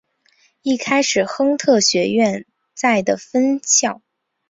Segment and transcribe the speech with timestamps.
[0.63, 4.01] 一开始是亨特学院在的分校。